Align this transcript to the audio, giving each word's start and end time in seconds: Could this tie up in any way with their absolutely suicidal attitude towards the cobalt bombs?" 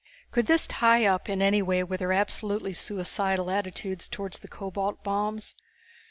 Could 0.31 0.47
this 0.47 0.65
tie 0.65 1.05
up 1.05 1.29
in 1.29 1.43
any 1.43 1.61
way 1.61 1.83
with 1.83 1.99
their 1.99 2.11
absolutely 2.11 2.73
suicidal 2.73 3.51
attitude 3.51 3.99
towards 3.99 4.39
the 4.39 4.47
cobalt 4.47 5.03
bombs?" 5.03 5.53